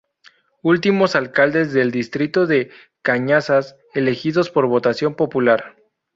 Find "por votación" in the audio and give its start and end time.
4.49-5.13